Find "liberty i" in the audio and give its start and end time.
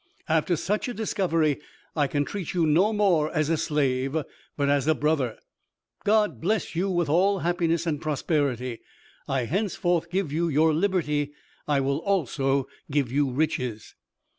10.73-11.81